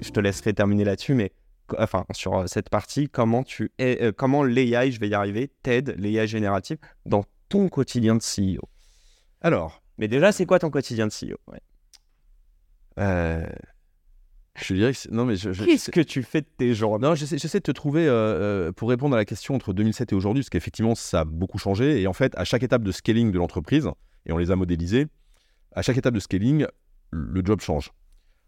[0.00, 1.32] Je te laisserai terminer là-dessus, mais
[1.78, 5.50] enfin sur euh, cette partie, comment tu es, euh, comment l'AI, je vais y arriver,
[5.62, 8.68] t'aide l'AI générative dans ton quotidien de CEO.
[9.40, 11.60] Alors, Mais déjà, c'est quoi ton quotidien de CEO Ouais.
[12.98, 13.46] euh,
[14.56, 17.06] je dirais que non mais je, je- Qu'est-ce que tu fais de tes journées?
[17.06, 20.14] Non j'essaie, j'essaie de te trouver euh, pour répondre à la question entre 2007 et
[20.14, 23.30] aujourd'hui parce qu'effectivement ça a beaucoup changé et en fait à chaque étape de scaling
[23.30, 23.88] de l'entreprise
[24.26, 25.06] et on les a modélisés
[25.72, 26.66] à chaque étape de scaling
[27.12, 27.90] le job change.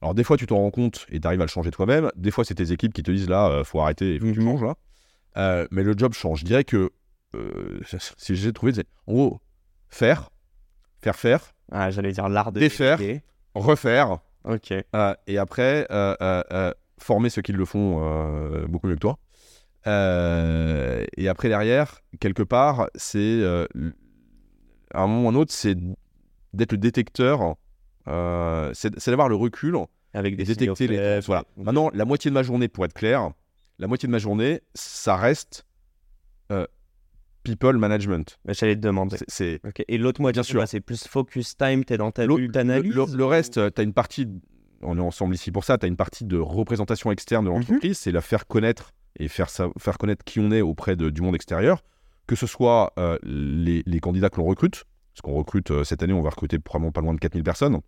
[0.03, 2.31] Alors des fois tu t'en rends compte et tu arrives à le changer toi-même, des
[2.33, 4.43] fois c'est tes équipes qui te disent là euh, faut arrêter, il faut que tu
[4.43, 4.75] changes là.
[5.37, 6.41] Euh, mais le job change.
[6.41, 6.91] Je dirais que
[7.35, 7.81] euh,
[8.19, 9.41] si j'ai trouvé c'est en gros
[9.89, 10.31] faire,
[11.01, 12.99] faire faire, Ah, j'allais dire l'art de Défaire.
[13.55, 14.73] refaire Ok.
[14.73, 15.87] Euh, et après,
[16.99, 19.19] former ceux qui le font beaucoup mieux que toi.
[21.17, 23.43] Et après, derrière, quelque part, c'est.
[24.93, 25.77] à un moment ou à un autre, c'est
[26.55, 27.55] d'être le détecteur.
[28.09, 29.77] euh, c'est c'est d'avoir le recul
[30.15, 31.21] Avec et des détecter les.
[31.21, 31.45] Voilà.
[31.57, 33.31] Maintenant, la moitié de ma journée, pour être clair,
[33.79, 35.65] la moitié de ma journée, ça reste
[36.51, 36.67] euh,
[37.45, 38.39] people management.
[38.47, 39.17] J'allais te demander.
[39.19, 39.83] C'est- C'est Ok.
[39.89, 40.61] Et l'autre moitié, Bien sûr.
[40.61, 42.95] bah, c'est plus focus time, t'es dans ta bulle le, d'analyse.
[42.95, 44.29] le- le reste, tu as une partie,
[44.83, 47.57] on est ensemble ici pour ça, tu as une partie de représentation externe de Mhm.
[47.57, 51.11] l'entreprise, c'est la faire connaître et faire, sa- faire connaître qui on est auprès de-
[51.11, 51.83] du monde extérieur,
[52.27, 56.03] que ce soit euh, les, les candidats que l'on recrute, parce qu'on recrute, euh, cette
[56.03, 57.81] année, on va recruter probablement pas loin de 4000 personnes.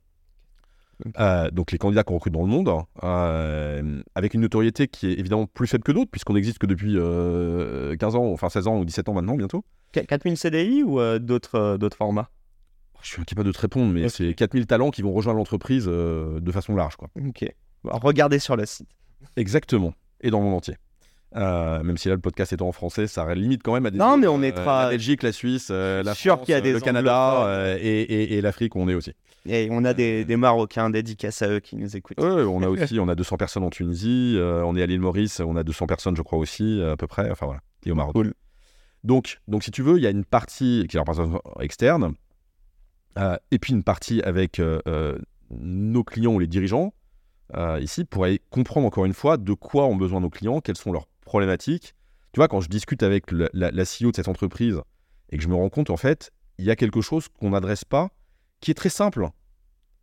[1.18, 2.70] Euh, donc les candidats qu'on recrute dans le monde,
[3.02, 6.94] euh, avec une notoriété qui est évidemment plus faible que d'autres, puisqu'on n'existe que depuis
[6.96, 9.64] euh, 15 ans, enfin 16 ans ou 17 ans maintenant bientôt.
[9.92, 12.30] Qu- 4000 CDI ou euh, d'autres formats?
[13.02, 14.10] Je suis incapable de te répondre, mais Ok.
[14.12, 16.96] c'est 4000 talents qui vont rejoindre l'entreprise de façon large.
[16.96, 17.08] Quoi.
[17.26, 17.44] Ok.
[17.84, 18.88] Regardez sur le site.
[19.36, 19.92] Exactement.
[20.22, 20.76] Et dans le monde entier.
[21.36, 23.98] Euh, même si là, le podcast étant en français, ça limite quand même à des.
[23.98, 26.56] Non, mais on euh, mettra- La Belgique, la Suisse, euh, la Sûr France, qu'il y
[26.56, 29.12] a des le Canada euh, et, et- et l'Afrique où on est aussi.
[29.46, 32.18] Et on a des, des Marocains dédicaces à eux qui nous écoutent.
[32.20, 35.40] On a aussi on a 200 personnes en Tunisie, euh, on est à l'île Maurice,
[35.40, 37.28] on a 200 personnes, je crois aussi, à peu près.
[37.30, 38.14] Enfin voilà, et au Maroc.
[38.14, 38.32] Cool.
[39.02, 42.14] Donc, donc, si tu veux, il y a une partie qui est la représentation externe,
[43.18, 45.18] euh, et puis une partie avec euh, euh,
[45.50, 46.94] nos clients ou les dirigeants,
[47.56, 50.78] euh, ici, pour aller comprendre encore une fois de quoi ont besoin nos clients, quelles
[50.78, 51.94] sont leurs problématiques.
[52.32, 54.80] Tu vois, quand je discute avec la, la CEO de cette entreprise
[55.30, 57.84] et que je me rends compte, en fait, il y a quelque chose qu'on n'adresse
[57.84, 58.10] pas,
[58.60, 59.28] qui est très simple,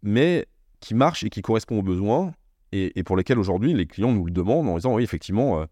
[0.02, 0.46] mais
[0.82, 2.34] qui marche et qui correspond aux besoins,
[2.74, 5.66] et, et pour lesquels aujourd'hui les clients nous le demandent en disant, oui, effectivement, euh,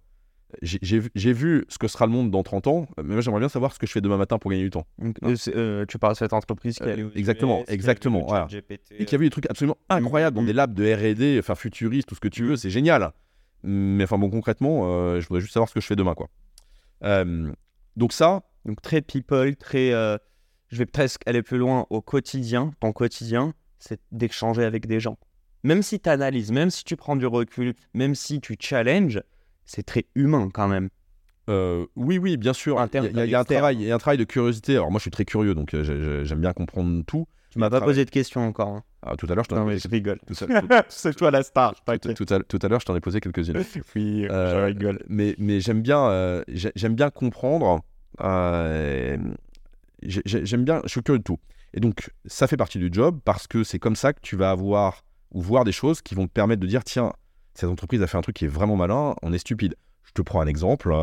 [0.61, 3.73] j'ai- vu- ce que sera le monde dans 30 ans, mais moi j'aimerais bien savoir
[3.73, 4.87] ce que je fais demain matin pour gagner du temps.
[5.23, 8.47] Euh, euh, tu parles de cette entreprise qui est Euh, exactement, qui a exactement, voilà.
[8.97, 10.45] Et qui a vu des trucs absolument incroyables dans mm.
[10.47, 13.11] des labs de R&D, enfin futuristes, tout ce que tu veux, c'est génial.
[13.63, 16.29] Mais enfin bon, concrètement, euh, je voudrais juste savoir ce que je fais demain, quoi.
[17.03, 17.51] Euh,
[17.95, 19.91] donc ça, Donc très people, très.
[19.93, 20.17] euh,
[20.67, 22.71] je vais presque aller plus loin au quotidien.
[22.79, 25.17] Ton quotidien, c'est d'échanger avec des gens.
[25.63, 29.21] Même si tu analyses, même si tu prends du recul, même si tu challenges,
[29.65, 30.89] c'est très humain quand même.
[31.49, 33.81] euh, oui, oui, bien sûr, il y, y a- il y a un travail, il
[33.87, 34.73] y a un travail de curiosité.
[34.75, 37.27] Alors moi, je suis très curieux, donc j'ai- j'ai- j'aime bien comprendre tout.
[37.49, 37.93] Tu m'as pas travail.
[37.95, 38.67] posé de questions encore.
[38.67, 38.83] hein.
[39.01, 40.19] Ah, tout à l'heure, je t'en ai posé- je rigole.
[40.89, 41.73] c'est toi la star.
[42.01, 43.57] tout- tout à- tout à l'heure, je t'en ai posé quelques-unes.
[43.95, 44.99] Oui, je Euh, rigole.
[45.07, 46.43] mais mais j'aime bien, euh,
[46.75, 47.81] j'aime bien comprendre.
[48.21, 49.17] euh,
[50.01, 51.39] j'ai- j'ai- j'aime bien, je suis curieux de tout.
[51.73, 54.51] Et donc, ça fait partie du job parce que c'est comme ça que tu vas
[54.51, 57.13] avoir ou voir des choses qui vont te permettre de dire tiens,
[57.53, 59.75] cette entreprise a fait un truc qui est vraiment malin, on est stupide.
[60.03, 60.93] Je te prends un exemple.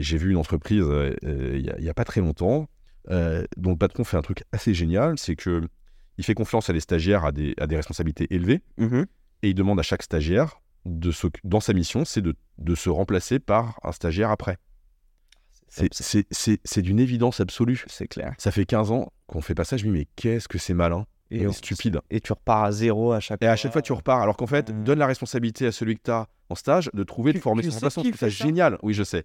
[0.00, 0.84] j'ai vu une entreprise
[1.22, 2.66] il n'y a, pas très longtemps
[3.08, 5.62] dont le patron fait un truc assez génial c'est que
[6.18, 9.06] il fait confiance à des stagiaires à des, à des responsabilités élevées Mhm.
[9.42, 12.88] et il demande à chaque stagiaire, de se- dans sa mission, c'est de, de se
[12.90, 14.56] remplacer par un stagiaire après.
[15.68, 17.84] C'est- C'est c'est- c'est d'une évidence absolue.
[17.88, 18.34] C'est clair.
[18.38, 20.72] Ça fait 15 ans qu'on fait pas ça, je me dis, mais qu'est-ce que c'est
[20.74, 22.00] malin Et, et on- stupide.
[22.10, 23.52] et tu repars à zéro à chaque Et fois.
[23.52, 24.20] à chaque fois, tu repars.
[24.22, 24.84] Alors qu'en fait, Mm.
[24.84, 27.62] donne la responsabilité à celui que tu as en stage de trouver, de Tu- former
[27.62, 28.02] tu son remplaçant.
[28.16, 28.28] ça?
[28.30, 28.78] génial.
[28.82, 29.24] Oui, je sais.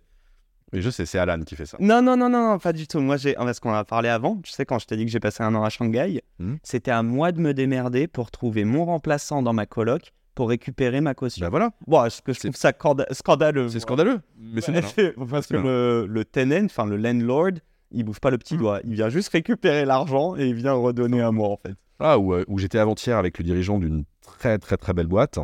[0.73, 1.77] Oui, je sais, c'est Alan qui fait ça.
[1.79, 2.99] Non, non, non, non, pas du tout.
[2.99, 4.37] Moi, j'ai, parce qu'on en a parlé avant.
[4.43, 6.57] Tu sais, quand je t'ai dit que j'ai passé un an à Shanghai, Mhm.
[6.63, 10.99] c'était à moi de me démerder pour trouver mon remplaçant dans ma coloc pour récupérer
[10.99, 11.45] ma caution.
[11.45, 12.71] Ben voilà, Bon, que je c'est- trouve ça
[13.11, 14.19] scandaleux c'est scandaleux.
[14.39, 17.51] Mais c'est Ouais, c'est- Parce que le, le tenant, enfin le landlord,
[17.91, 18.59] il bouge pas le petit Mhm.
[18.59, 18.79] doigt.
[18.83, 21.75] Il vient juste récupérer l'argent et il vient redonner à moi, en fait.
[21.99, 25.37] Ah, où, euh, où j'étais avant-hier avec le dirigeant d'une très très très belle boîte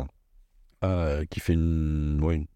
[0.82, 2.46] euh, qui fait une, ouais, une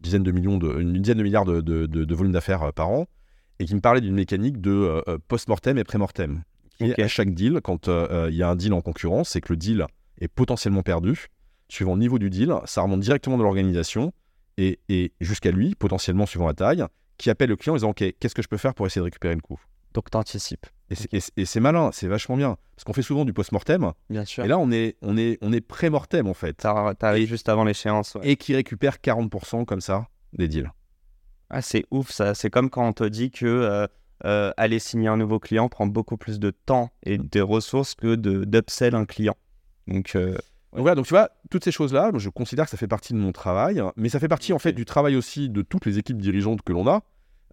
[0.00, 2.72] dizaine de millions, de, une dizaine de milliards de, de, de- de volume d'affaires euh,
[2.72, 3.06] par an,
[3.58, 6.42] et qui me parlait d'une mécanique de euh, euh, post-mortem et pré-mortem.
[6.80, 6.98] Ok.
[6.98, 9.84] à chaque deal, quand il y a un deal en concurrence, c'est que le deal
[10.18, 11.26] est potentiellement perdu.
[11.68, 14.14] Suivant le niveau du deal, ça remonte directement dans l'organisation
[14.56, 16.84] et, et jusqu'à lui, potentiellement suivant la taille,
[17.18, 19.04] qui appelle le client en disant Ok, qu'est-ce que je peux faire pour essayer de
[19.04, 19.60] récupérer le coup?
[19.94, 20.66] Donc, t'anticipes.
[20.90, 22.56] Et c'est- et c'est malin, c'est vachement bien.
[22.74, 24.44] Parce qu'on fait souvent du post-mortem, Bien sûr.
[24.44, 26.54] et là, on est, on est, on est pré-mortem, en fait.
[26.54, 28.14] T'ar- T'arrives juste avant l'échéance.
[28.16, 28.22] ouais.
[28.30, 30.70] Et qui récupère 40% comme ça des deals.
[31.48, 32.34] Ah, c'est ouf ça.
[32.34, 33.86] C'est comme quand on te dit que euh,
[34.24, 38.14] euh, aller signer un nouveau client prend beaucoup plus de temps et de ressources que
[38.16, 39.36] d'upsell un client.
[39.88, 40.32] Donc, euh,
[40.72, 43.18] Donc voilà, donc tu vois, toutes ces choses-là, je considère que ça fait partie de
[43.18, 46.18] mon travail, mais ça fait partie en fait du travail aussi de toutes les équipes
[46.20, 47.02] dirigeantes que l'on a,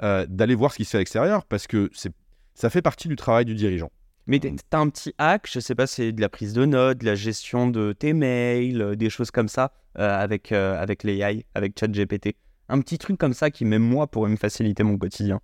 [0.03, 2.13] euh, d'aller voir ce qui se fait à l'extérieur, parce que c'est,
[2.57, 3.91] ça fait partie du travail du dirigeant.
[4.25, 6.97] Mais t'as t'as un petit hack, je sais pas, c'est de la prise de notes,
[6.97, 11.03] de la gestion de tes mails, euh, des choses comme ça euh, avec, euh, avec
[11.03, 12.35] l'AI, avec ChatGPT.
[12.67, 15.39] Un petit truc comme ça qui, même moi, pourrait me faciliter mon quotidien.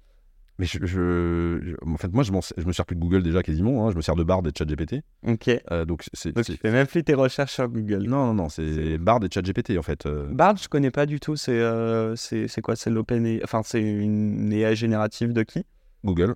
[0.60, 3.42] Mais je, je- je- en fait, moi, je, je me sers plus de Google déjà
[3.42, 4.98] quasiment, hein, je me sers de Bard et de ChatGPT.
[5.26, 5.50] Ok.
[5.72, 8.04] Euh, donc c'est, Donc, c'est- tu fais même plus tes recherches sur Google.
[8.04, 10.06] non, non, non, c'est Bard et ChatGPT en fait.
[10.06, 10.28] euh.
[10.32, 11.36] Bard, je connais pas du tout.
[11.38, 12.76] C'est euh, c'est c'est quoi?
[12.76, 13.40] C'est l'open.
[13.44, 15.64] Enfin, c'est une AI générative de qui?
[16.04, 16.36] Google.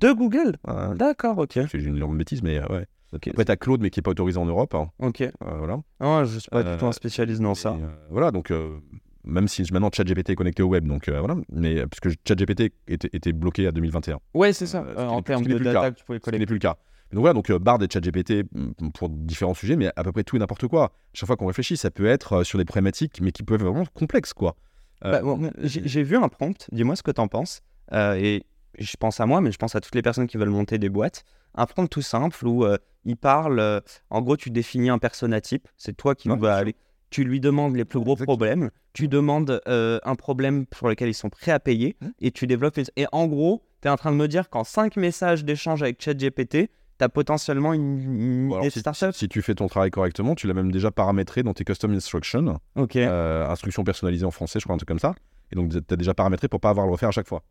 [0.00, 0.56] De Google.
[0.68, 1.58] Euh, D'accord, ok.
[1.72, 2.86] j'ai une énorme bêtise, mais euh, ouais.
[3.12, 3.28] Ok.
[3.28, 4.74] Après, t'as Claude, mais qui est pas autorisé en Europe.
[4.74, 5.20] hein, Ok.
[5.22, 5.78] euh, voilà.
[6.00, 7.70] Non, je suis pas Euh, du tout un spécialiste dans ça.
[7.80, 8.78] Euh, voilà, donc euh,
[9.24, 12.08] même si maintenant ChatGPT est connecté au web, donc euh, voilà, mais euh, parce que
[12.26, 14.82] ChatGPT était, était bloqué à 2021, Ouais, c'est ça.
[14.82, 16.30] euh, ce Euh, en n'est- termes ce n'est de data que tu pouvez ce qui
[16.30, 16.46] n'est collecter.
[16.46, 16.76] plus le cas.
[17.12, 20.24] Donc voilà, donc euh, Bard et ChatGPT mm, pour différents sujets, mais à peu près
[20.24, 20.92] tout et n'importe quoi.
[21.14, 23.66] Chaque fois qu'on réfléchit, ça peut être euh, sur des problématiques, mais qui peuvent être
[23.66, 24.56] vraiment complexes, quoi.
[25.04, 27.62] Euh, Bah, bon, j'ai vu un prompt, dis-moi ce que t'en penses.
[27.92, 28.42] Euh, et
[28.78, 30.88] je pense à moi, mais je pense à toutes les personnes qui veulent monter des
[30.88, 31.24] boîtes.
[31.54, 33.80] Un prompt tout simple où euh, il parle, euh,
[34.10, 36.76] en gros, tu définis un persona type, c'est toi qui Ouais, vas aller.
[37.10, 38.36] Tu lui demandes les plus gros Exactement.
[38.36, 42.12] problèmes, tu demandes euh, un problème pour lequel ils sont prêts à payer, Mhm.
[42.20, 42.78] et tu développes.
[42.96, 46.02] Et en gros, tu es en train de me dire qu'en 5 messages d'échange avec
[46.02, 46.68] ChatGPT,
[46.98, 48.00] tu as potentiellement une,
[48.48, 49.12] une alors, si, startup.
[49.14, 52.58] si tu fais ton travail correctement, tu l'as même déjà paramétré dans tes custom instructions,
[52.74, 52.96] Ok.
[52.96, 55.14] instructions personnalisées en français, je crois, un truc comme ça.
[55.52, 57.42] Et donc, tu as déjà paramétré pour pas avoir à le refaire à chaque fois.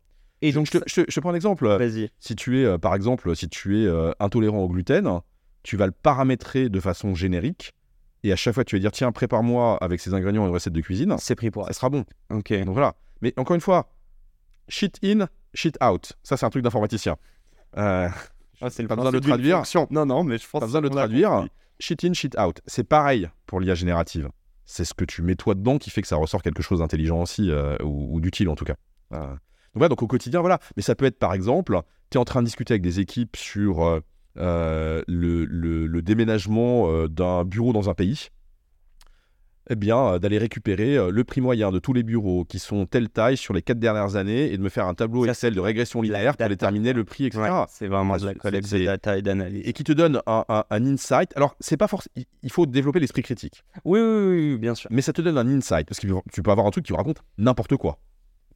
[0.42, 1.66] Et donc, je, je prends un exemple.
[1.66, 2.10] vas-y.
[2.18, 5.20] Si tu es, euh, par exemple, si tu es euh, intolérant au gluten,
[5.62, 7.72] tu vas le paramétrer de façon générique.
[8.22, 10.80] Et à chaque fois, tu vas dire tiens, prépare-moi avec ces ingrédients une recette de
[10.80, 11.14] cuisine.
[11.18, 12.04] C'est pris pour Ça sera bon.
[12.30, 12.52] Ok.
[12.64, 12.94] Donc voilà.
[13.22, 13.88] Mais encore une fois,
[14.68, 16.12] shit in, shit out.
[16.22, 17.16] Ça, c'est un truc d'informaticien.
[17.76, 18.08] Euh,
[18.60, 19.62] Ah, c'est le Pas besoin de d'une traduire.
[19.90, 21.46] Non, non, mais je pense pas besoin de le traduire.
[21.78, 22.60] Shit in, shit out.
[22.66, 24.30] C'est pareil pour l'IA générative.
[24.64, 27.20] C'est ce que tu mets toi dedans qui fait que ça ressort quelque chose d'intelligent
[27.22, 28.74] aussi, euh, ou, ou d'utile en tout cas.
[29.12, 29.34] Euh,
[29.76, 30.58] voilà, donc au quotidien, voilà.
[30.76, 31.80] Mais ça peut être par exemple,
[32.10, 34.00] tu es en train de discuter avec des équipes sur euh,
[34.38, 38.28] euh, le, le- le déménagement euh, d'un bureau dans un pays.
[39.68, 43.36] Eh bien, d'aller récupérer le prix moyen de tous les bureaux qui sont telle taille
[43.36, 46.36] sur les quatre dernières années et de me faire un tableau Excel de régression linéaire
[46.36, 47.42] pour déterminer le prix, etc.
[47.42, 49.62] Ouais, c'est vraiment Ah, de la collecte de data et d'analyse.
[49.66, 51.32] et qui te donne un, un- un insight.
[51.36, 52.14] Alors, c'est pas forcément.
[52.44, 54.88] Il faut développer l'esprit critique, Oui, oui, oui, bien sûr.
[54.92, 57.24] mais ça te donne un insight parce que tu peux avoir un truc qui raconte
[57.36, 57.98] n'importe quoi,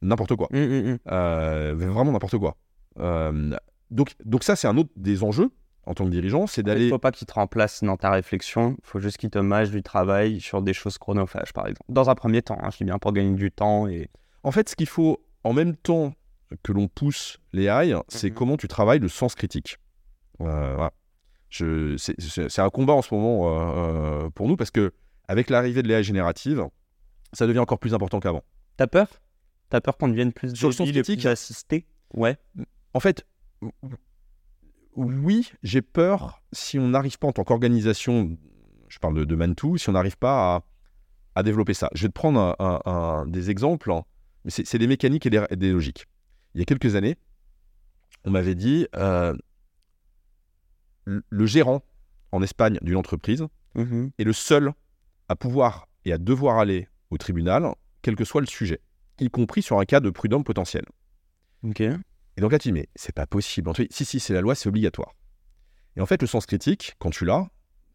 [0.01, 0.97] n'importe quoi, Hum, hum, hum.
[1.11, 2.55] Euh, vraiment n'importe quoi.
[2.99, 3.55] Euh,
[3.89, 5.51] donc, donc ça, c'est un autre des enjeux
[5.85, 6.89] en tant que dirigeant, c'est Il d'aller.
[6.89, 8.75] faut pas qu'il te remplace dans ta réflexion.
[8.83, 11.85] Il faut juste qu'il te mâche du travail sur des choses chronophages, par exemple.
[11.89, 14.09] Dans un premier temps, hein, je dis bien pour gagner du temps et.
[14.43, 16.13] En fait, ce qu'il faut en même temps
[16.63, 18.35] que l'on pousse les AI, c'est Mhm.
[18.35, 19.77] comment tu travailles le sens critique.
[20.41, 20.91] Euh, voilà.
[21.49, 24.93] C'est- un combat en ce moment pour nous parce que
[25.27, 26.65] avec l'arrivée de l'AI générative,
[27.33, 28.43] ça devient encore plus important qu'avant.
[28.77, 29.07] T'as peur?
[29.71, 31.87] T'as peur qu'on devienne plus Sur le sens débile et plus assisté?
[32.13, 32.37] Ouais.
[32.93, 33.25] En fait,
[34.95, 38.37] oui, j'ai peur si on n'arrive pas en tant qu'organisation,
[38.89, 40.63] je parle de, de Mantou, si on n'arrive pas à,
[41.35, 41.89] à développer ça.
[41.95, 44.03] Je vais te prendre un- un- un- des exemples, hein,
[44.43, 46.05] mais c'est des mécaniques et des, logiques.
[46.53, 47.15] Il y a quelques années,
[48.25, 49.33] on m'avait dit euh,
[51.05, 51.81] le gérant
[52.33, 54.11] en Espagne d'une entreprise Mhm.
[54.19, 54.73] est le seul
[55.29, 58.81] à pouvoir et à devoir aller au tribunal, quel que soit le sujet,
[59.21, 60.83] y compris sur un cas de prud'homme potentiel.
[61.63, 61.81] Ok.
[61.81, 63.71] Et donc là, tu dis, mais c'est pas possible.
[63.73, 65.13] Te dit, si, si, c'est la loi, c'est obligatoire.
[65.95, 67.47] Et en fait, le sens critique, quand tu l'as,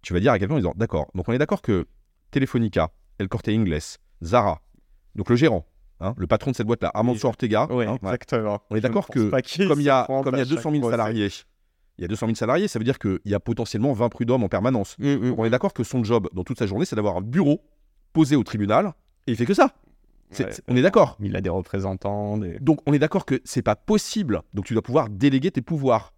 [0.03, 1.87] tu vas dire à quelqu'un en disant, d'accord, donc on est d'accord que
[2.31, 3.79] Telefonica, El Corte Inglés,
[4.23, 4.61] Zara,
[5.15, 5.67] donc le gérant,
[6.01, 8.61] hein, le patron de cette boîte-là, Armando Ortega, Ouais, hein, exactement.
[8.71, 9.31] on est d'accord que
[9.67, 11.29] comme il y a, comme il y a 200 000 salariés,
[11.99, 14.45] il y a 200 000 salariés, ça veut dire qu'il y a potentiellement 20 prud'hommes
[14.45, 14.97] en permanence.
[14.99, 17.23] Mm, Donc on est d'accord que son job dans toute sa journée, c'est d'avoir un
[17.23, 17.63] bureau
[18.13, 18.93] posé au tribunal,
[19.27, 19.75] et il fait que ça.
[20.39, 20.51] Ouais.
[20.69, 21.17] on est d'accord.
[21.21, 22.37] Il a des représentants.
[22.39, 22.59] Des...
[22.61, 24.43] Donc on est d'accord que c'est pas possible.
[24.55, 26.13] Donc tu dois pouvoir déléguer tes pouvoirs.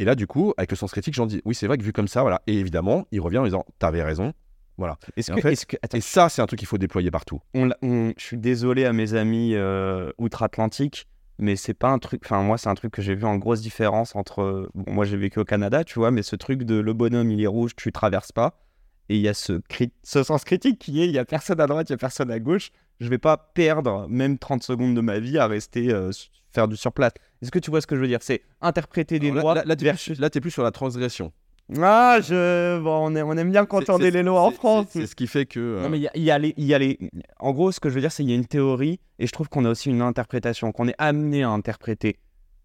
[0.00, 1.92] Et là, du coup, avec le sens critique, j'en dis, oui, c'est vrai que vu
[1.92, 2.40] comme ça, voilà.
[2.46, 4.32] Et évidemment, il revient en disant, t'avais raison.
[4.76, 4.96] Voilà.
[5.16, 6.78] Est-ce Et en que, fait- est-ce que- attends, Et ça, c'est un truc qu'il faut
[6.78, 7.40] déployer partout.
[7.54, 11.08] on l'a- on- je suis désolé à mes amis euh, outre-Atlantique,
[11.40, 12.22] mais c'est pas un truc.
[12.24, 14.70] Enfin, moi, c'est un truc que j'ai vu en grosse différence entre.
[14.74, 17.42] Bon, moi, j'ai vécu au Canada, tu vois, mais ce truc de le bonhomme, il
[17.42, 18.60] est rouge, tu traverses pas.
[19.08, 21.60] Et il y a ce, cri- ce sens critique qui est il y a personne
[21.60, 22.70] à droite, il y a personne à gauche.
[23.00, 26.10] Je vais pas perdre même 30 secondes de ma vie à rester euh,
[26.52, 27.12] faire du surplace.
[27.42, 28.18] Est-ce que tu vois ce que je veux dire?
[28.22, 29.54] C'est interpréter des lois.
[29.54, 31.32] là, là, t'es versus- plus, sur la transgression.
[31.80, 32.80] Ah, je...
[32.80, 34.86] bon, on, aime, on aime bien contourner les lois en France.
[34.90, 35.60] C'est ce qui fait que.
[35.60, 36.98] euh, Non, mais il y a, il y a les, y a les-
[37.38, 39.32] En gros, ce que je veux dire, c'est qu'il y a une théorie et je
[39.32, 42.16] trouve qu'on a aussi une interprétation, qu'on est amené à interpréter.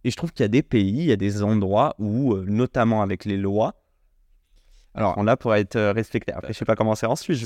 [0.05, 2.45] Et je trouve qu'il y a des pays, il y a des endroits où, euh,
[2.47, 3.75] notamment avec les lois,
[4.95, 6.31] Alors, on là pour être euh, respecté.
[6.33, 7.43] Après, je sais pas comment c'est je,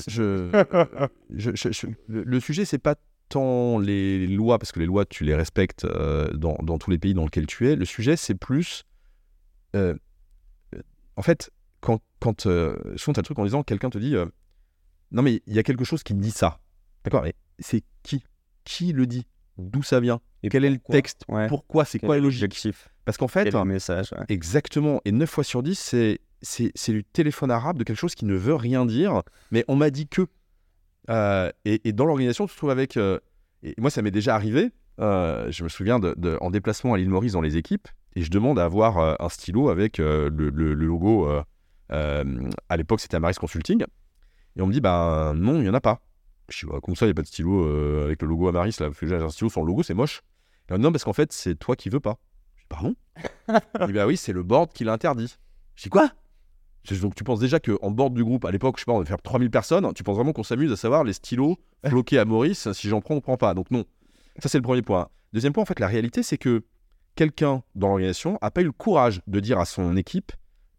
[1.29, 2.95] je- je- je- le, sujet, c'est pas
[3.29, 6.97] tant les lois, parce que les lois, tu les respectes euh, dans, dans tous les
[6.97, 7.75] pays dans lesquels tu es.
[7.75, 8.83] Le sujet, c'est plus.
[9.75, 9.95] euh,
[11.15, 11.49] en fait,
[11.79, 14.15] quand, quand euh, souvent, tu as le truc en disant, quelqu'un te dit
[15.11, 16.59] Non, mais il y a quelque chose qui dit ça.
[17.03, 18.23] D'accord, mais c'est qui?
[18.65, 19.25] Qui le dit?
[19.57, 20.19] D'où ça vient?
[20.43, 21.23] Et Quel est le texte?
[21.29, 21.47] Ouais.
[21.47, 21.85] Pourquoi?
[21.85, 22.67] C'est quoi la logique?
[23.05, 24.11] Parce qu'en fait, Quel message?
[24.11, 24.25] Ouais.
[24.29, 25.01] Exactement.
[25.05, 28.35] Et 9 fois sur 10, c'est, c'est, du téléphone arabe de quelque chose qui ne
[28.35, 30.27] veut rien dire, mais on m'a dit que.
[31.09, 32.97] Euh, et, dans l'organisation, tu te trouves avec.
[32.97, 33.19] euh,
[33.63, 34.71] et moi, ça m'est déjà arrivé.
[34.99, 38.29] euh, je me souviens de, en déplacement à l'île Maurice dans les équipes, et je
[38.29, 41.27] demande à avoir un stylo avec le, le- logo.
[41.89, 43.83] à l'époque, c'était Amaris Consulting.
[44.55, 46.01] Et on me dit, bah non, il n'y en a pas.
[46.49, 48.77] Je dis, bah, comme ça, il n'y a pas de stylo avec le logo Amaris,
[48.79, 50.21] là, j'ai un stylo sans le logo, c'est moche.
[50.69, 52.17] Et me dit, non, parce qu'en fait, c'est toi qui veux pas.
[52.55, 52.95] Je dis, pardon?
[53.79, 55.37] Il dit, bah oui, c'est le board qui l'interdit.
[55.75, 56.09] Je dis, quoi?
[57.01, 59.07] Donc tu penses déjà qu'en board du groupe, à l'époque, je sais pas, on devait
[59.07, 62.71] faire 3000 personnes, tu penses vraiment qu'on s'amuse à savoir les stylos bloqués à Maurice,
[62.71, 63.53] si j'en prends, on prend pas.
[63.53, 63.85] Donc non.
[64.39, 65.09] Ça, c'est le premier point.
[65.33, 66.63] Deuxième point, en fait, la réalité, c'est que
[67.15, 70.31] quelqu'un dans l'organisation a pas eu le courage de dire à son équipe,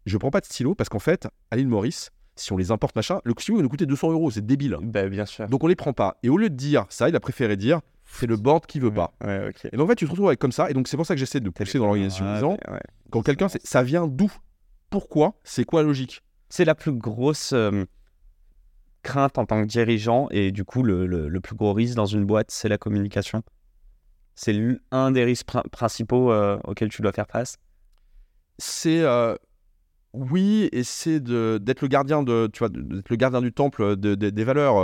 [0.05, 2.95] je prends pas de stylo, parce qu'en fait, à l'île Maurice, si on les importe,
[2.95, 4.77] machin, le stylo va nous coûter 200 euros, c'est débile.
[4.81, 5.47] Bah, bien sûr.
[5.47, 6.17] Donc on les prend pas.
[6.23, 8.93] Et au lieu de dire ça, il a préféré dire, c'est le board qui veut
[8.93, 9.13] pas.
[9.23, 9.51] Ouais.
[9.71, 11.13] Et donc en fait, tu te retrouves avec comme ça, et donc c'est pour ça
[11.13, 12.57] que j'essaie de pousser dans l'organisation en Ah, disant,
[13.11, 14.31] quand quelqu'un, ça vient d'où
[14.89, 16.21] Pourquoi C'est quoi la logique?
[16.49, 17.85] C'est la plus grosse euh,
[19.03, 22.05] crainte en tant que dirigeant et du coup, le, le- le plus gros risque dans
[22.05, 23.43] une boîte, c'est la communication.
[24.35, 24.55] C'est
[24.91, 27.57] un des risques prin- principaux euh, auxquels tu dois faire face.
[28.57, 29.35] C'est euh,
[30.13, 34.15] oui, et c'est d'être le gardien de, tu vois, d'être le gardien du temple de-
[34.15, 34.77] de- des valeurs.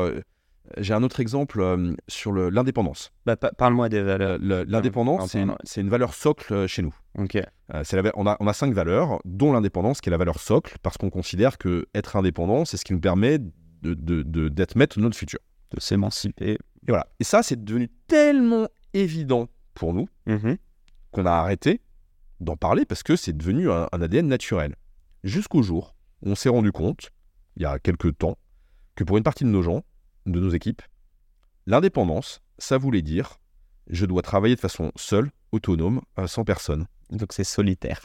[0.67, 0.73] Euh.
[0.81, 3.11] J'ai un autre exemple euh, sur l'indépendance.
[3.25, 4.37] Bah, pa- Parle-moi des Euh, valeurs.
[4.39, 6.95] le- L'indépendance, c'est une, valeur socle euh, chez nous.
[7.17, 10.77] Euh, la on, a, on a cinq valeurs, dont l'indépendance qui est la valeur socle,
[10.83, 14.75] parce qu'on considère que être indépendant, c'est ce qui nous permet de- de- de- d'être
[14.75, 15.39] maître de notre futur.
[15.71, 16.51] De s'émanciper.
[16.53, 16.57] Et
[16.87, 17.07] voilà.
[17.19, 20.57] Et ça, c'est devenu tellement évident pour nous Mhm.
[21.11, 21.81] qu'on a arrêté
[22.39, 24.75] d'en parler parce que c'est devenu un, un ADN naturel.
[25.23, 27.09] Jusqu'au jour où on s'est rendu compte,
[27.57, 28.37] il y a quelques temps,
[28.95, 29.83] que pour une partie de nos gens,
[30.25, 30.81] de nos équipes,
[31.65, 33.39] l'indépendance, ça voulait dire
[33.87, 36.87] je dois travailler de façon seule, autonome, euh, sans personne.
[37.11, 38.01] Donc c'est solitaire.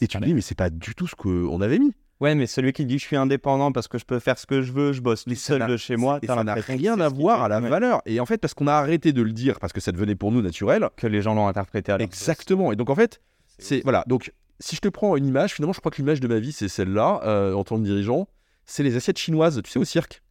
[0.00, 1.92] Et tu te dis, mais c'est pas du tout ce qu'on avait mis.
[2.20, 4.60] Ouais, mais celui qui dit je suis indépendant parce que je peux faire ce que
[4.62, 7.42] je veux, je bosse seul n'a- de chez moi, Et ça n'a rien à voir
[7.42, 8.02] à la ouais, valeur.
[8.06, 10.32] Et en fait, parce qu'on a arrêté de le dire, parce que ça devenait pour
[10.32, 12.72] nous naturel, que les gens l'ont interprété à leur Exactement.
[12.72, 13.20] Et donc en fait,
[13.58, 14.02] c'est voilà.
[14.08, 16.52] Donc si je te prends une image, finalement, je crois que l'image de ma vie,
[16.52, 18.26] c'est celle-là euh, en tant que dirigeant.
[18.64, 20.22] C'est les assiettes chinoises, tu sais, au cirque.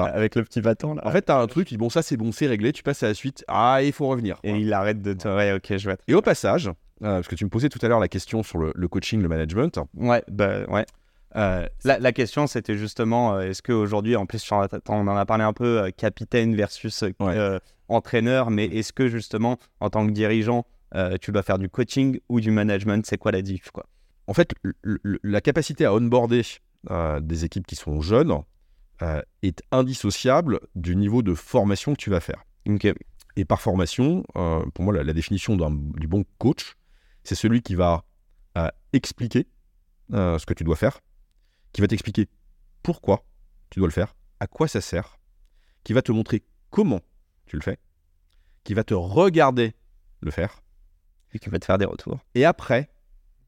[0.00, 0.14] Voilà.
[0.14, 1.02] avec le petit bâton là.
[1.06, 3.14] En fait, t'as un truc, bon, ça c'est bon, c'est réglé, tu passes à la
[3.14, 3.44] suite.
[3.48, 4.38] Ah, il faut revenir.
[4.42, 5.28] et il arrête de te.
[5.28, 5.96] Ouais, ok, je vois.
[6.08, 6.72] Et au passage, euh,
[7.16, 9.28] parce que tu me posais tout à l'heure la question sur le, le coaching, le
[9.28, 9.78] management.
[9.94, 10.84] Ouais, bah ouais.
[11.36, 15.44] euh, La, la question, c'était justement, euh, est-ce qu'aujourd'hui, en plus, on en a parlé
[15.44, 17.58] un peu, capitaine versus Ouais.
[17.88, 20.64] entraîneur, mais est-ce que justement, en tant que dirigeant,
[21.20, 23.04] tu dois faire du coaching ou du management?
[23.06, 23.86] C'est quoi la diff quoi?
[24.26, 26.42] En fait, le- le- la capacité à onboarder
[27.20, 28.32] des équipes qui sont jeunes
[29.02, 32.44] euh, est indissociable du niveau de formation que tu vas faire.
[33.36, 36.76] Et par formation, euh, pour moi, la, la définition du bon coach,
[37.24, 38.04] c'est celui qui va
[38.56, 39.46] euh, expliquer
[40.10, 41.00] ce que tu dois faire,
[41.72, 42.28] qui va t'expliquer
[42.82, 43.24] pourquoi
[43.70, 45.18] tu dois le faire, à quoi ça sert,
[45.82, 47.00] qui va te montrer comment
[47.46, 47.78] tu le fais,
[48.62, 49.74] qui va te regarder
[50.20, 50.62] le faire,
[51.32, 52.20] Et qui va te faire des retours.
[52.34, 52.90] et après,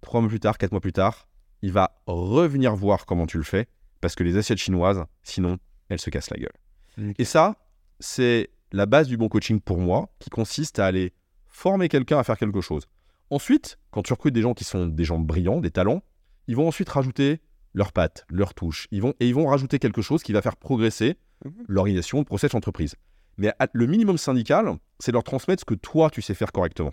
[0.01, 1.29] trois mois plus tard, quatre mois plus tard,
[1.63, 3.69] il va revenir voir comment tu le fais,
[4.07, 5.59] parce que les assiettes chinoises, sinon,
[5.89, 7.13] elles se cassent la gueule.
[7.19, 7.57] Et ça,
[7.99, 11.13] c'est la base du bon coaching pour moi, qui consiste à aller
[11.49, 12.85] former quelqu'un à faire quelque chose.
[13.31, 16.05] Ensuite, quand tu recrutes des gens qui sont des gens brillants, des talents,
[16.47, 17.41] ils vont ensuite rajouter
[17.75, 20.57] leurs pattes, leurs touches, ils vont, et ils vont rajouter quelque chose qui va faire
[20.57, 21.65] progresser Mhm.
[21.67, 22.95] l'organisation, le process, l'entreprise.
[23.39, 26.93] Mais à- le minimum syndical, c'est leur transmettre ce que toi, tu sais faire correctement.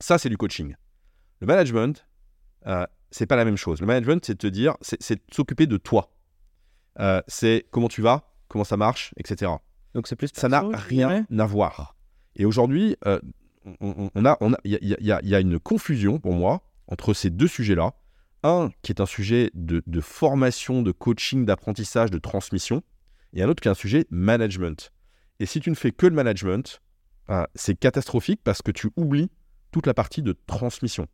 [0.00, 0.74] Ça, c'est du coaching.
[1.40, 2.06] Le management,
[2.66, 3.80] euh, c'est pas la même chose.
[3.80, 6.10] Le management, c'est te dire, c'est s'occuper de toi.
[7.00, 9.52] Euh, c'est comment tu vas, comment ça marche, etc.
[9.94, 11.96] Donc c'est plus Ça n'a rien à voir.
[12.36, 13.20] Et aujourd'hui, euh,
[13.80, 16.32] on, a, on a, il y a, y a- il y a une confusion pour
[16.34, 17.94] moi entre ces deux sujets-là.
[18.42, 22.82] Un qui est un sujet de, de formation, de coaching, d'apprentissage, de transmission,
[23.32, 24.90] et un autre qui est un sujet management.
[25.40, 26.82] Et si tu ne fais que le management,
[27.30, 29.30] euh, c'est catastrophique parce que tu oublies
[29.72, 31.06] toute la partie de transmission.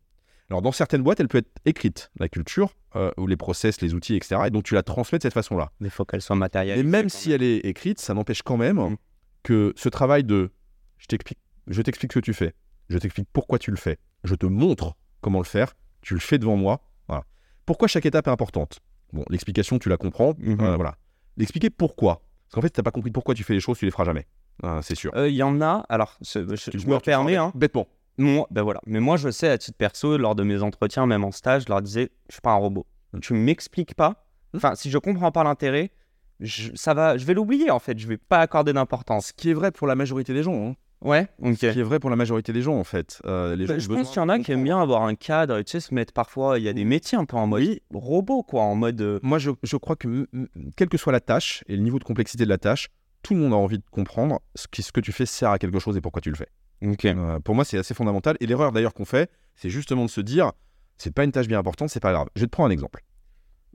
[0.49, 3.93] Alors dans certaines boîtes, elle peut être écrite, la culture, euh, ou les process, les
[3.93, 4.41] outils, etc.
[4.47, 5.71] Et donc tu la transmets de cette façon-là.
[5.79, 6.77] Mais il faut qu'elle soit matérielle.
[6.77, 8.97] Mais même si elle est écrite, ça n'empêche quand même Mm.
[9.43, 10.51] que ce travail de
[10.97, 12.53] je t'explique, je t'explique ce que tu fais,
[12.89, 16.37] je t'explique pourquoi tu le fais, je te montre comment le faire, tu le fais
[16.37, 16.81] devant moi.
[17.07, 17.23] Voilà.
[17.65, 18.79] Pourquoi chaque étape est importante?
[19.13, 20.33] Bon, l'explication, tu la comprends.
[20.37, 20.59] Mhm.
[20.61, 20.95] euh, voilà.
[21.37, 22.21] L'expliquer pourquoi.
[22.45, 24.03] Parce qu'en fait, si t'as pas compris pourquoi tu fais les choses, tu les feras
[24.03, 24.27] jamais.
[24.63, 25.11] Ah, c'est sûr.
[25.15, 27.87] Euh, Il y en a, alors je, me permets, hein, Bêtement.
[28.17, 28.81] Moi, ben voilà.
[28.85, 31.69] mais moi je sais à titre perso, lors de mes entretiens, même en stage, je
[31.69, 32.85] leur disais, je suis pas un robot.
[33.21, 34.25] Tu m'expliques pas,
[34.55, 35.91] enfin si je comprends pas l'intérêt,
[36.39, 39.27] je, ça va, je vais l'oublier en fait, je vais pas accorder d'importance.
[39.27, 40.69] Ce qui est vrai pour la majorité des gens.
[40.69, 40.75] hein.
[41.03, 41.55] Ouais, ok.
[41.59, 43.19] Ce qui est vrai pour la majorité des gens, en fait.
[43.25, 45.57] Euh, les Bah, je pense qu'il y en a qui aiment bien avoir un cadre,
[45.57, 47.79] et tu sais, se mettre parfois, il y a des métiers un peu en mode
[47.91, 49.01] robot, quoi, en mode.
[49.01, 50.27] euh, Moi, je, je crois que
[50.75, 52.89] quelle que soit la tâche et le niveau de complexité de la tâche,
[53.23, 55.79] tout le monde a envie de comprendre ce, ce que tu fais sert à quelque
[55.79, 56.49] chose et pourquoi tu le fais.
[56.83, 58.37] Euh, pour moi, c'est assez fondamental.
[58.39, 60.51] Et l'erreur d'ailleurs qu'on fait, c'est justement de se dire,
[60.97, 62.27] c'est pas une tâche bien importante, c'est pas grave.
[62.35, 63.03] Je vais te prendre un exemple.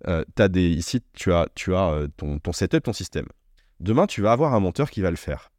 [0.08, 3.26] Euh, des, ici, tu as, tu as euh, ton, ton setup, ton système.
[3.80, 5.50] Demain, tu vas avoir un monteur qui va le faire.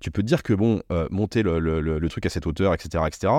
[0.00, 2.46] Tu peux te dire que bon, euh, monter le, le- le- le truc à cette
[2.46, 3.32] hauteur, etc., etc.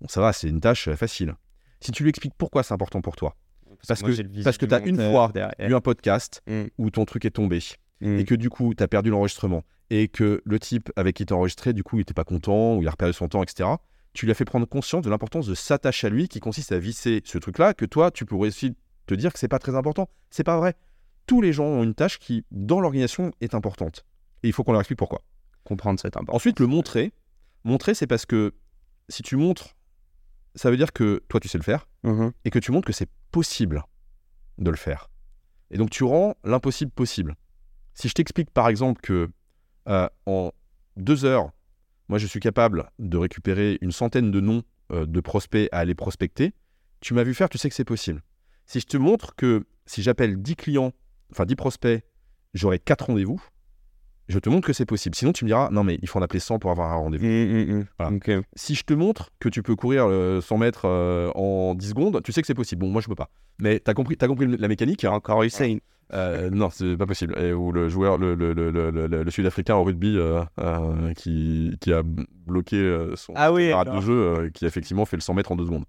[0.00, 1.34] Bon, ça va, c'est une tâche facile.
[1.80, 3.36] Si tu lui expliques pourquoi c'est important pour toi,
[3.86, 5.54] Parce que- parce que du t'as une fois derrière.
[5.70, 6.62] eu un podcast Mm.
[6.78, 7.60] où ton truc est tombé,
[8.00, 8.18] Mm.
[8.18, 11.32] et que du coup, tu as perdu l'enregistrement, et que le type avec qui tu
[11.32, 13.68] enregistré, du coup, il était pas content, ou il a perdu son temps, etc.,
[14.12, 16.72] tu lui as fait prendre conscience de l'importance de sa tâche à lui, qui consiste
[16.72, 18.74] à visser ce truc-là, que toi, tu pourrais aussi
[19.06, 20.08] te dire que c'est pas très important.
[20.30, 20.74] C'est pas vrai.
[21.26, 24.04] Tous les gens ont une tâche qui, dans l'organisation, est importante.
[24.42, 25.22] Et il faut qu'on leur explique pourquoi.
[25.64, 26.36] comprendre cette importance.
[26.36, 27.12] Ensuite, le montrer.
[27.64, 28.54] Montrer, c'est parce que
[29.08, 29.74] si tu montres,
[30.54, 32.30] ça veut dire que toi, tu sais le faire, Mhm.
[32.44, 33.82] et que tu montres que c'est possible
[34.58, 35.10] de le faire.
[35.72, 37.34] Et donc tu rends l'impossible possible.
[37.94, 39.28] Si je t'explique par exemple que
[39.88, 40.52] euh, en
[40.96, 41.50] deux heures,
[42.08, 45.94] moi je suis capable de récupérer une centaine de noms euh, de prospects à aller
[45.94, 46.54] prospecter,
[47.00, 48.22] tu m'as vu faire, tu sais que c'est possible.
[48.66, 50.92] Si je te montre que si j'appelle 10 clients,
[51.30, 52.04] enfin 10 prospects,
[52.54, 53.40] j'aurai 4 rendez-vous,
[54.28, 55.14] je te montre que c'est possible.
[55.14, 57.26] Sinon tu me diras, non mais il faut en appeler 100 pour avoir un rendez-vous.
[57.26, 57.86] Mm, mm, mm.
[57.98, 58.16] Voilà.
[58.16, 58.30] Ok.
[58.54, 62.22] Si je te montre que tu peux courir euh, 100 mètres euh, en 10 secondes,
[62.22, 62.80] tu sais que c'est possible.
[62.80, 63.30] Bon, moi, je peux pas.
[63.60, 65.12] Mais tu as compris, t'as compris la mécanique hein?
[65.12, 65.44] Encore.
[66.12, 67.36] Euh, Non, c'est pas possible.
[67.38, 71.12] Et, ou le joueur, le, le, le, le, le- le Sud-Africain au rugby euh, euh,
[71.14, 75.22] qui, qui a bloqué euh, son Ah oui, de jeu, qui a effectivement fait le
[75.22, 75.84] 100 mètres en 2 secondes.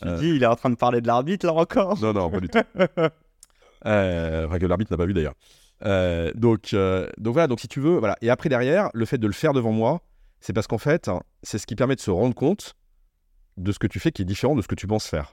[0.00, 1.98] Je me suis dit, il est en train de parler de l'arbitre là encore.
[2.00, 2.58] Non, non, pas du tout.
[3.84, 5.34] Enfin, que l'arbitre n'a pas vu d'ailleurs.
[6.34, 6.74] Donc,
[7.18, 8.16] donc voilà, donc si tu veux, voilà.
[8.22, 10.00] Et après derrière, le fait de le faire devant moi,
[10.40, 12.74] c'est parce qu'en fait, hein, c'est ce qui permet de se rendre compte
[13.56, 15.32] de ce que tu fais qui est différent de ce que tu penses faire.